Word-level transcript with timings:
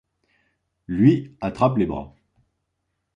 Lui 0.87 1.37
attrape 1.41 1.77
les 1.77 1.85
bras. 1.85 2.15